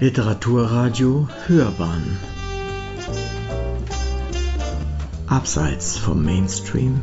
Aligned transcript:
Literaturradio 0.00 1.28
Hörbahn 1.46 2.16
Abseits 5.26 5.98
vom 5.98 6.24
Mainstream 6.24 7.02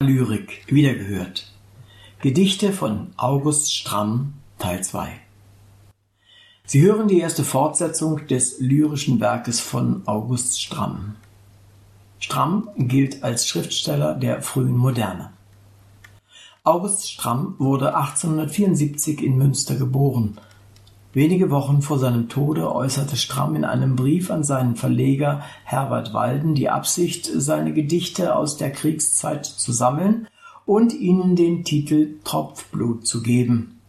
Lyrik 0.00 0.64
wiedergehört 0.66 1.52
Gedichte 2.20 2.72
von 2.72 3.12
August 3.16 3.72
Stramm 3.72 4.34
Teil 4.58 4.82
2 4.82 5.20
Sie 6.66 6.82
hören 6.82 7.06
die 7.06 7.20
erste 7.20 7.44
Fortsetzung 7.44 8.26
des 8.26 8.58
lyrischen 8.58 9.20
Werkes 9.20 9.60
von 9.60 10.02
August 10.06 10.60
Stramm. 10.60 11.14
Stramm 12.18 12.70
gilt 12.76 13.22
als 13.22 13.46
Schriftsteller 13.46 14.16
der 14.16 14.42
frühen 14.42 14.76
Moderne. 14.76 15.30
August 16.68 17.10
Stramm 17.10 17.54
wurde 17.56 17.96
1874 17.96 19.22
in 19.22 19.38
Münster 19.38 19.76
geboren. 19.76 20.36
Wenige 21.14 21.50
Wochen 21.50 21.80
vor 21.80 21.98
seinem 21.98 22.28
Tode 22.28 22.70
äußerte 22.70 23.16
Stramm 23.16 23.56
in 23.56 23.64
einem 23.64 23.96
Brief 23.96 24.30
an 24.30 24.44
seinen 24.44 24.76
Verleger 24.76 25.40
Herbert 25.64 26.12
Walden 26.12 26.54
die 26.54 26.68
Absicht, 26.68 27.24
seine 27.34 27.72
Gedichte 27.72 28.36
aus 28.36 28.58
der 28.58 28.70
Kriegszeit 28.70 29.46
zu 29.46 29.72
sammeln 29.72 30.28
und 30.66 30.92
ihnen 30.92 31.36
den 31.36 31.64
Titel 31.64 32.16
Tropfblut 32.22 33.06
zu 33.06 33.22
geben. 33.22 33.80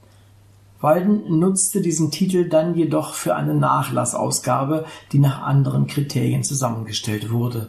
Walden 0.79 1.37
nutzte 1.37 1.81
diesen 1.81 2.11
Titel 2.11 2.47
dann 2.47 2.75
jedoch 2.75 3.13
für 3.13 3.35
eine 3.35 3.55
Nachlassausgabe, 3.55 4.85
die 5.11 5.19
nach 5.19 5.41
anderen 5.41 5.87
Kriterien 5.87 6.45
zusammengestellt 6.45 7.29
wurde. 7.29 7.67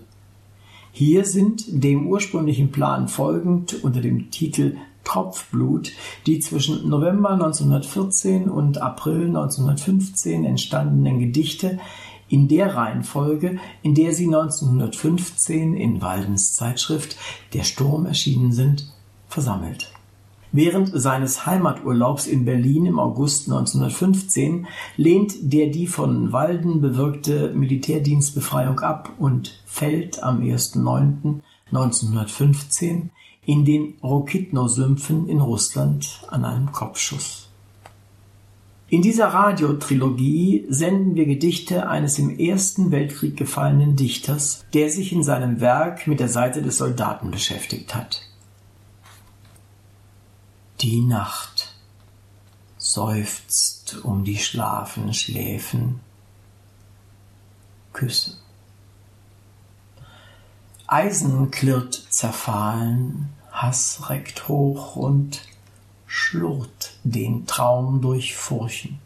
Hier 0.92 1.24
sind 1.24 1.64
dem 1.68 2.06
ursprünglichen 2.06 2.70
Plan 2.70 3.08
folgend 3.08 3.82
unter 3.82 4.00
dem 4.00 4.30
Titel 4.30 4.76
Tropfblut 5.04 5.92
die 6.26 6.38
zwischen 6.38 6.88
November 6.88 7.30
1914 7.30 8.48
und 8.48 8.80
April 8.80 9.26
1915 9.26 10.44
entstandenen 10.44 11.18
Gedichte 11.18 11.78
in 12.28 12.48
der 12.48 12.76
Reihenfolge, 12.76 13.58
in 13.82 13.94
der 13.94 14.14
sie 14.14 14.26
1915 14.26 15.74
in 15.74 16.00
Waldens 16.00 16.54
Zeitschrift 16.54 17.16
Der 17.52 17.64
Sturm 17.64 18.06
erschienen 18.06 18.52
sind, 18.52 18.86
versammelt. 19.28 19.92
Während 20.52 20.90
seines 20.92 21.46
Heimaturlaubs 21.46 22.26
in 22.26 22.44
Berlin 22.44 22.86
im 22.86 22.98
August 22.98 23.48
1915 23.48 24.66
lehnt 24.96 25.34
der 25.40 25.68
die 25.68 25.86
von 25.86 26.32
Walden 26.32 26.80
bewirkte 26.80 27.52
Militärdienstbefreiung 27.54 28.80
ab 28.80 29.12
und 29.18 29.62
fällt 29.64 30.24
am 30.24 30.40
1.9.1915 30.40 33.10
in 33.50 33.64
den 33.64 33.94
Rokitno-Sümpfen 34.00 35.28
in 35.28 35.40
Russland 35.40 36.22
an 36.28 36.44
einem 36.44 36.70
Kopfschuss. 36.70 37.48
In 38.88 39.02
dieser 39.02 39.26
Radiotrilogie 39.26 40.66
senden 40.68 41.16
wir 41.16 41.26
Gedichte 41.26 41.88
eines 41.88 42.20
im 42.20 42.38
Ersten 42.38 42.92
Weltkrieg 42.92 43.36
gefallenen 43.36 43.96
Dichters, 43.96 44.64
der 44.72 44.88
sich 44.88 45.12
in 45.12 45.24
seinem 45.24 45.60
Werk 45.60 46.06
mit 46.06 46.20
der 46.20 46.28
Seite 46.28 46.62
des 46.62 46.78
Soldaten 46.78 47.32
beschäftigt 47.32 47.92
hat. 47.92 48.22
Die 50.80 51.00
Nacht 51.00 51.74
seufzt 52.78 53.98
um 54.04 54.22
die 54.22 54.38
schlafen 54.38 55.12
Schläfen. 55.12 55.98
Küsse. 57.92 58.36
Eisen 60.86 61.50
klirrt 61.50 61.94
zerfahlen, 62.10 63.28
Hass 63.50 64.08
reckt 64.08 64.48
hoch 64.48 64.96
und 64.96 65.42
schlurrt 66.06 66.98
den 67.04 67.46
Traum 67.46 68.00
durchfurchen. 68.00 68.98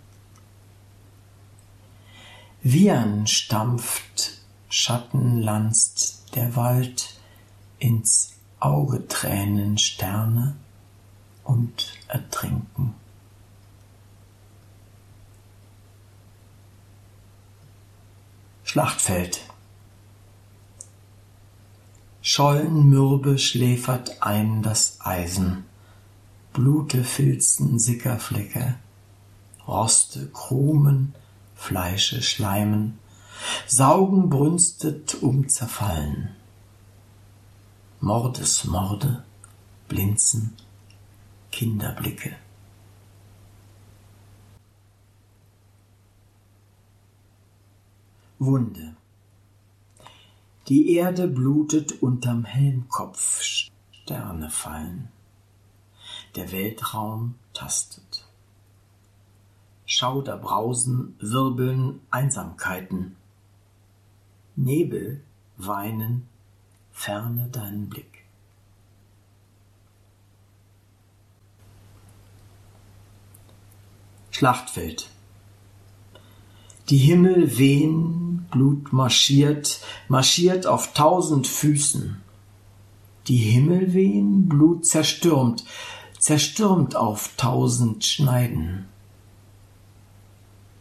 Wiehern 2.62 3.26
stampft, 3.26 4.40
Schatten 4.68 5.42
lanzt 5.42 6.34
der 6.34 6.56
Wald 6.56 7.20
ins 7.78 8.34
Auge 8.58 9.06
Tränen 9.06 9.78
Sterne 9.78 10.56
und 11.44 11.92
ertrinken. 12.08 12.94
Schlachtfeld. 18.64 19.42
Schollenmürbe 22.26 23.38
schläfert 23.38 24.22
ein 24.22 24.62
das 24.62 24.96
Eisen, 25.02 25.66
Blute 26.54 27.04
filzen 27.04 27.78
Sickerflecke, 27.78 28.76
Roste 29.68 30.28
krumen, 30.28 31.14
Fleische 31.54 32.22
schleimen, 32.22 32.98
Saugen 33.66 34.30
brünstet 34.30 35.22
um 35.22 35.50
zerfallen. 35.50 36.30
Mordesmorde, 38.00 39.22
Blinzen, 39.88 40.54
Kinderblicke. 41.52 42.36
Wunde. 48.38 48.96
Die 50.68 50.94
Erde 50.94 51.28
blutet 51.28 52.00
unterm 52.00 52.46
Helmkopf, 52.46 53.42
Sterne 53.42 54.48
fallen. 54.48 55.08
Der 56.36 56.52
Weltraum 56.52 57.34
tastet. 57.52 58.26
Schauder 59.84 60.38
brausen, 60.38 61.16
wirbeln 61.20 62.00
Einsamkeiten. 62.10 63.16
Nebel 64.56 65.22
weinen, 65.58 66.26
ferne 66.92 67.48
deinen 67.48 67.90
Blick. 67.90 68.24
Schlachtfeld. 74.30 75.10
Die 76.88 76.96
Himmel 76.96 77.58
wehen, 77.58 78.23
Blut 78.54 78.92
marschiert, 78.92 79.80
marschiert 80.06 80.64
auf 80.66 80.94
tausend 80.94 81.48
Füßen. 81.48 82.22
Die 83.26 83.36
Himmel 83.36 83.92
wehen, 83.94 84.48
Blut 84.48 84.86
zerstürmt, 84.86 85.64
zerstürmt 86.20 86.94
auf 86.94 87.34
tausend 87.36 88.04
Schneiden. 88.04 88.86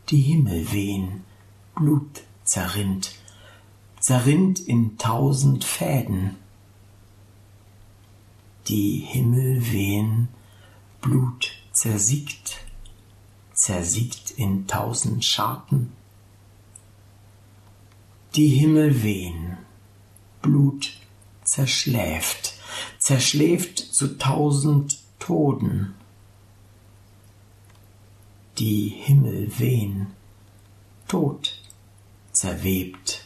Die 0.10 0.22
Himmel 0.22 0.72
wehen, 0.72 1.24
Blut 1.74 2.22
zerrinnt, 2.44 3.16
zerrinnt 4.00 4.60
in 4.60 5.00
tausend 5.00 5.64
Fäden. 5.64 6.36
Die 8.68 9.00
Himmel 9.00 9.72
wehen, 9.72 10.28
Blut 11.02 11.54
zersiegt, 11.72 12.60
zersiegt 13.56 14.30
in 14.30 14.68
tausend 14.68 15.26
Scharten. 15.26 16.03
Die 18.36 18.48
Himmel 18.48 19.04
wehen, 19.04 19.58
Blut 20.42 20.94
zerschläft, 21.44 22.54
zerschläft 22.98 23.78
zu 23.78 24.18
tausend 24.18 24.98
Toden. 25.20 25.94
Die 28.58 28.88
Himmel 28.90 29.60
wehen, 29.60 30.08
Tod 31.08 31.60
zerwebt, 32.32 33.26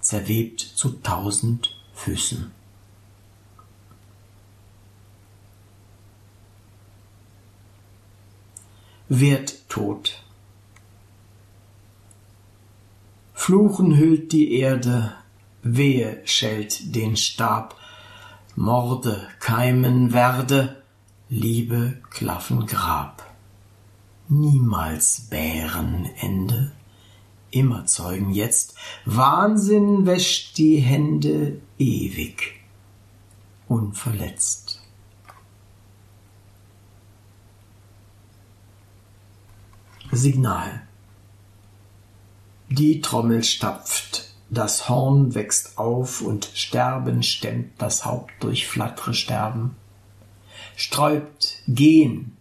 zerwebt 0.00 0.60
zu 0.60 0.90
tausend 0.90 1.76
Füßen. 1.94 2.52
wird 9.08 9.68
tot. 9.68 10.22
Fluchen 13.46 13.96
hüllt 13.96 14.32
die 14.32 14.54
Erde, 14.58 15.12
Wehe 15.62 16.20
schellt 16.24 16.96
den 16.96 17.16
Stab, 17.16 17.76
Morde 18.56 19.28
keimen 19.38 20.12
werde, 20.12 20.82
Liebe 21.28 22.02
klaffen 22.10 22.66
Grab. 22.66 23.24
Niemals 24.26 25.28
Bärenende, 25.30 26.72
immer 27.52 27.86
Zeugen 27.86 28.32
jetzt, 28.32 28.74
Wahnsinn 29.04 30.06
wäscht 30.06 30.58
die 30.58 30.78
Hände 30.78 31.60
ewig, 31.78 32.64
unverletzt. 33.68 34.82
Signal. 40.10 40.82
Die 42.68 43.00
Trommel 43.00 43.44
stapft, 43.44 44.34
das 44.50 44.88
Horn 44.88 45.34
wächst 45.34 45.78
auf 45.78 46.20
und 46.20 46.50
Sterben 46.54 47.22
stemmt 47.22 47.72
das 47.78 48.04
Haupt 48.04 48.32
durch 48.40 48.66
flattre 48.66 49.14
Sterben. 49.14 49.76
Sträubt, 50.76 51.62
gehen, 51.68 52.36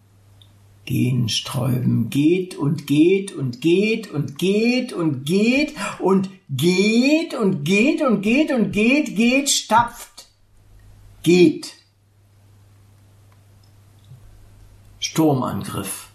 Gehen, 0.86 1.30
sträuben, 1.30 2.12
geht 2.12 2.56
und 2.56 2.86
geht 2.86 3.32
und 3.32 3.60
geht 3.60 4.12
und 4.12 4.38
geht 4.38 4.94
und 4.94 5.26
geht 5.26 5.74
und 6.00 6.30
geht 6.48 7.34
und 7.34 7.64
geht 7.66 8.04
und 8.04 8.22
geht 8.22 8.52
und 8.52 8.72
geht, 8.72 9.16
geht, 9.16 9.50
stapft, 9.50 10.28
geht. 11.24 11.74
Sturmangriff. 15.00 16.10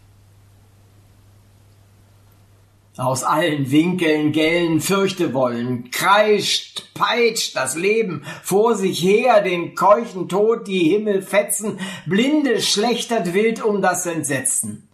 Aus 3.00 3.24
allen 3.24 3.70
Winkeln 3.70 4.30
gellen 4.30 4.78
Fürchtewollen, 4.82 5.90
kreischt, 5.90 6.92
peitscht 6.92 7.56
das 7.56 7.74
Leben 7.74 8.26
vor 8.42 8.74
sich 8.74 9.02
her, 9.02 9.40
den 9.40 9.74
keuchen 9.74 10.28
Tod 10.28 10.68
die 10.68 10.90
Himmel 10.90 11.22
fetzen, 11.22 11.80
blinde 12.04 12.60
schlechtert 12.60 13.32
wild 13.32 13.62
um 13.62 13.80
das 13.80 14.04
Entsetzen. 14.04 14.86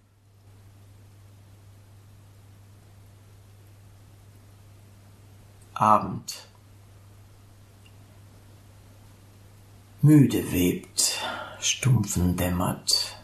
Abend. 5.74 6.46
Müde 10.00 10.52
webt, 10.52 11.18
stumpfen 11.58 12.36
dämmert, 12.36 13.16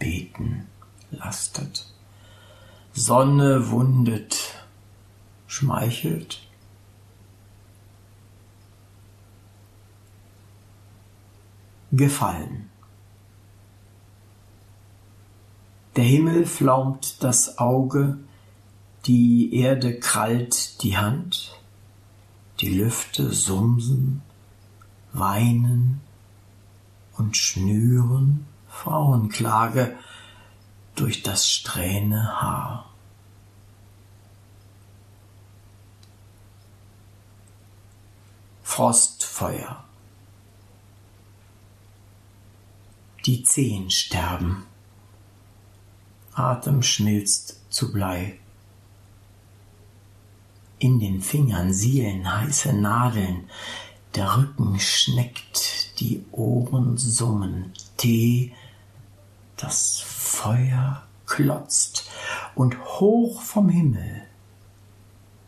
beten 0.00 0.66
lastet. 1.12 1.93
Sonne 2.96 3.70
wundet, 3.70 4.54
schmeichelt. 5.48 6.46
Gefallen. 11.90 12.70
Der 15.96 16.04
Himmel 16.04 16.46
flaumt 16.46 17.24
das 17.24 17.58
Auge, 17.58 18.18
die 19.06 19.56
Erde 19.56 19.98
krallt 19.98 20.80
die 20.84 20.96
Hand, 20.96 21.58
die 22.60 22.78
Lüfte 22.78 23.32
sumsen, 23.32 24.22
weinen 25.12 26.00
und 27.16 27.36
schnüren 27.36 28.46
Frauenklage, 28.68 29.96
durch 30.94 31.22
das 31.22 31.50
strähne 31.50 32.40
Haar. 32.40 32.90
Frostfeuer. 38.62 39.84
Die 43.26 43.42
Zehen 43.42 43.90
sterben. 43.90 44.66
Atem 46.34 46.82
schmilzt 46.82 47.60
zu 47.70 47.92
Blei. 47.92 48.38
In 50.78 50.98
den 50.98 51.22
Fingern 51.22 51.72
sielen 51.72 52.30
heiße 52.30 52.72
Nadeln, 52.72 53.48
der 54.14 54.36
Rücken 54.36 54.78
schneckt, 54.80 56.00
die 56.00 56.24
Ohren 56.32 56.98
summen, 56.98 57.72
Tee, 57.96 58.52
das 59.56 60.00
Feuer 60.00 61.02
klotzt 61.26 62.10
und 62.54 62.78
hoch 62.84 63.40
vom 63.40 63.68
Himmel 63.68 64.22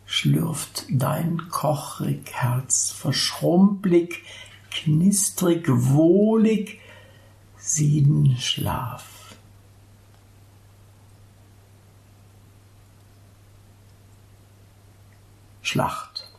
schlürft 0.05 0.85
dein 0.89 1.49
kochrig 1.49 2.31
Herz 2.33 2.91
verschrumpelig, 2.91 4.23
knistrig, 4.71 5.65
wohlig, 5.67 6.79
sieden 7.57 8.37
Schlaf. 8.37 9.35
Schlacht. 15.61 16.31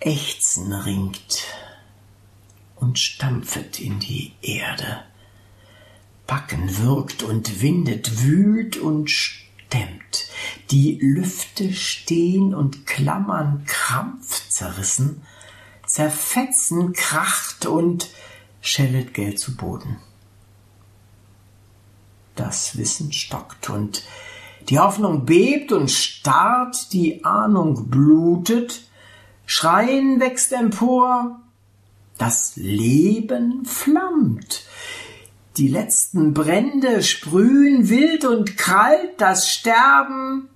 Ächzen 0.00 0.72
ringt 0.72 1.37
und 2.80 2.98
stampfet 2.98 3.80
in 3.80 3.98
die 3.98 4.32
Erde. 4.42 5.04
Backen 6.26 6.78
wirkt 6.78 7.22
und 7.22 7.62
windet, 7.62 8.22
wühlt 8.22 8.76
und 8.76 9.10
stemmt. 9.10 10.28
Die 10.70 10.98
Lüfte 11.00 11.72
stehen 11.72 12.54
und 12.54 12.86
klammern 12.86 13.64
krampfzerrissen, 13.66 15.22
zerfetzen, 15.86 16.92
kracht 16.92 17.66
und 17.66 18.08
schellet 18.60 19.14
Geld 19.14 19.38
zu 19.38 19.56
Boden. 19.56 19.98
Das 22.34 22.76
Wissen 22.76 23.12
stockt 23.12 23.70
und 23.70 24.04
die 24.68 24.78
Hoffnung 24.78 25.24
bebt 25.24 25.72
und 25.72 25.90
starrt, 25.90 26.92
die 26.92 27.24
Ahnung 27.24 27.88
blutet, 27.88 28.82
Schreien 29.46 30.20
wächst 30.20 30.52
empor, 30.52 31.40
das 32.18 32.56
Leben 32.56 33.64
flammt. 33.64 34.64
Die 35.56 35.68
letzten 35.68 36.34
Brände 36.34 37.02
sprühen 37.02 37.88
wild 37.88 38.24
und 38.24 38.56
kalt 38.56 39.20
das 39.20 39.48
Sterben 39.48 40.48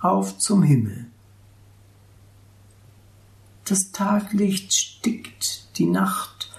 auf 0.00 0.38
zum 0.38 0.62
Himmel. 0.62 1.06
Das 3.64 3.92
Taglicht 3.92 4.74
stickt, 4.74 5.78
die 5.78 5.86
Nacht 5.86 6.50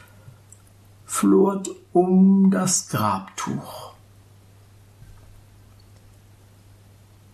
flort 1.06 1.70
um 1.94 2.52
das 2.52 2.90
Grabtuch. 2.90 3.94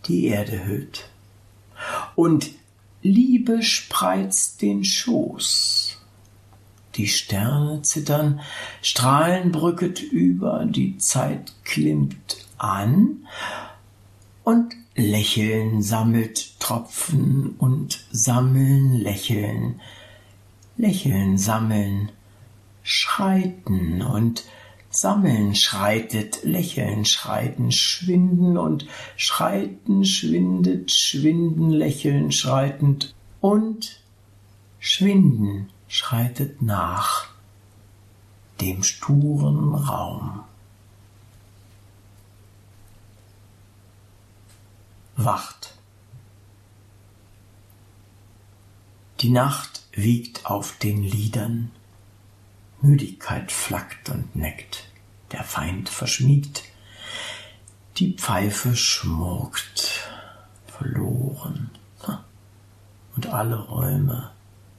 Die 0.06 0.26
Erde 0.26 0.66
hüllt. 0.66 1.10
Und 2.16 2.52
Liebe 3.02 3.64
spreizt 3.64 4.62
den 4.62 4.84
Schoß. 4.84 5.98
Die 6.96 7.08
Sterne 7.08 7.82
zittern, 7.82 8.42
Strahlen 8.82 9.52
brücket 9.52 10.02
über, 10.02 10.66
die 10.66 10.98
Zeit 10.98 11.54
klimmt 11.64 12.46
an 12.58 13.26
und 14.44 14.76
Lächeln 14.96 15.82
sammelt 15.82 16.60
Tropfen 16.60 17.56
und 17.58 18.06
sammeln 18.12 18.94
Lächeln, 18.98 19.80
Lächeln 20.76 21.38
sammeln, 21.38 22.12
schreiten 22.84 24.02
und 24.02 24.44
Sammeln 24.92 25.56
schreitet, 25.56 26.44
lächeln 26.44 27.06
schreiten, 27.06 27.72
schwinden 27.72 28.58
und 28.58 28.86
schreiten, 29.16 30.04
schwindet, 30.04 30.92
schwinden, 30.92 31.70
lächeln 31.72 32.32
schreitend 32.34 33.16
und 33.40 34.02
schwinden 34.80 35.70
schreitet 35.88 36.62
nach 36.62 37.30
dem 38.60 38.84
sturen 38.84 39.74
Raum. 39.74 40.42
Wacht. 45.16 45.76
Die 49.22 49.30
Nacht 49.30 49.84
wiegt 49.94 50.46
auf 50.46 50.78
den 50.80 51.04
Lidern, 51.04 51.72
Müdigkeit 52.82 53.52
flackt 53.52 54.10
und 54.10 54.36
neckt, 54.36 54.90
der 55.32 55.44
Feind 55.44 55.90
verschmiegt, 55.90 56.64
die 57.98 58.14
Pfeife 58.14 58.76
schmurkt, 58.76 60.10
verloren, 60.66 61.70
und 63.16 63.28
alle 63.28 63.60
Räume 63.60 64.32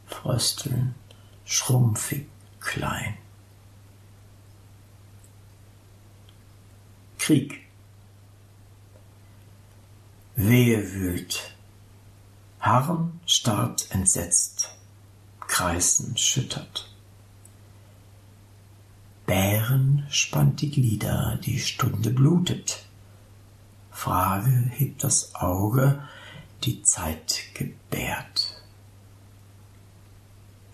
frösteln, 0.07 0.95
schrumpfig 1.45 2.27
klein. 2.61 3.17
Krieg. 7.19 7.61
Wehe 10.35 10.93
wühlt, 10.93 11.55
Harren 12.59 13.21
starrt 13.27 13.91
entsetzt, 13.91 14.75
Kreisen 15.47 16.17
schüttert. 16.17 16.92
Bären 19.73 20.07
spannt 20.11 20.61
die 20.61 20.71
Glieder, 20.71 21.38
die 21.43 21.59
Stunde 21.59 22.11
blutet. 22.11 22.85
Frage 23.91 24.50
hebt 24.50 25.02
das 25.02 25.35
Auge, 25.35 26.02
die 26.64 26.83
Zeit 26.83 27.45
gebärt. 27.55 28.62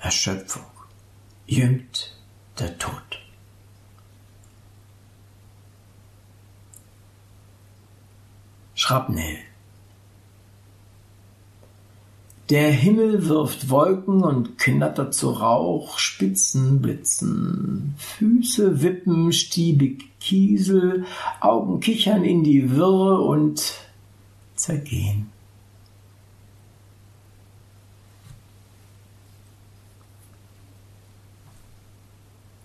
Erschöpfung 0.00 0.66
jüngst 1.46 2.16
der 2.58 2.76
Tod. 2.78 3.20
Schrapnell. 8.74 9.38
Der 12.50 12.72
Himmel 12.72 13.28
wirft 13.28 13.68
Wolken 13.68 14.24
und 14.24 14.56
knattert 14.56 15.12
zu 15.12 15.32
Rauch, 15.32 15.98
Spitzen 15.98 16.80
blitzen, 16.80 17.94
Füße 17.98 18.80
wippen 18.80 19.34
stiebig 19.34 20.18
Kiesel, 20.18 21.04
Augen 21.40 21.80
kichern 21.80 22.24
in 22.24 22.44
die 22.44 22.74
Wirre 22.74 23.20
und 23.20 23.74
zergehen. 24.54 25.30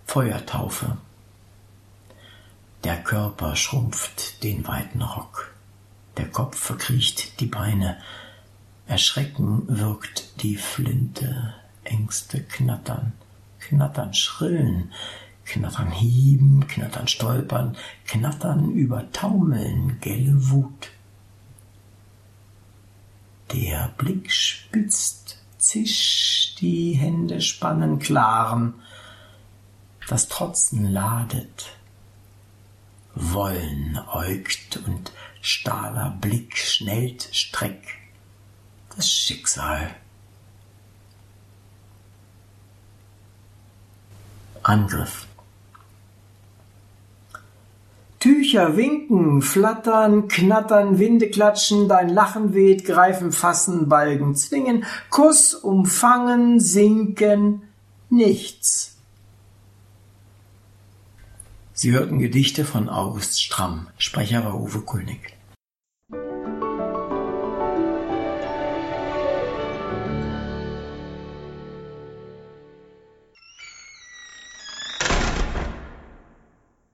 Feuertaufe. 0.06 0.96
Der 2.84 3.02
Körper 3.02 3.54
schrumpft 3.54 4.42
den 4.44 4.66
weiten 4.66 5.02
Rock, 5.02 5.52
der 6.16 6.30
Kopf 6.30 6.56
verkriecht 6.56 7.40
die 7.40 7.46
Beine, 7.46 7.98
Erschrecken 8.86 9.64
wirkt 9.66 10.42
die 10.42 10.56
Flinte, 10.56 11.54
Ängste 11.84 12.42
knattern, 12.42 13.12
knattern 13.60 14.12
schrillen, 14.14 14.92
knattern 15.44 15.90
hieben, 15.90 16.66
knattern 16.68 17.08
stolpern, 17.08 17.76
knattern 18.06 18.72
über 18.72 19.10
Taumeln, 19.12 19.98
gelle 20.00 20.50
Wut. 20.50 20.90
Der 23.52 23.92
Blick 23.96 24.30
spitzt, 24.30 25.38
zisch, 25.58 26.54
die 26.60 26.92
Hände 26.92 27.40
spannen 27.40 27.98
klaren, 27.98 28.74
das 30.08 30.28
Trotzen 30.28 30.92
ladet, 30.92 31.74
Wollen 33.16 33.96
äugt 34.12 34.76
und 34.78 35.12
stahler 35.40 36.16
Blick 36.20 36.56
schnellt 36.56 37.28
Streck, 37.30 38.00
das 38.96 39.10
Schicksal. 39.10 39.94
Angriff. 44.62 45.26
Tücher 48.18 48.78
winken, 48.78 49.42
flattern, 49.42 50.28
knattern, 50.28 50.98
Winde 50.98 51.28
klatschen, 51.28 51.88
dein 51.88 52.08
Lachen 52.08 52.54
weht, 52.54 52.86
greifen, 52.86 53.32
fassen, 53.32 53.90
balgen, 53.90 54.34
zwingen, 54.34 54.84
Kuss, 55.10 55.54
umfangen, 55.54 56.58
sinken, 56.58 57.62
nichts. 58.08 58.96
Sie 61.74 61.92
hörten 61.92 62.18
Gedichte 62.18 62.64
von 62.64 62.88
August 62.88 63.42
Stramm, 63.42 63.88
Sprecher 63.98 64.42
war 64.42 64.58
Uwe 64.58 64.80
Kulnig. 64.80 65.33